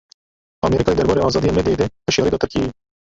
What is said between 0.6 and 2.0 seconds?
Amerîkayê derbarê azadiya medyayê de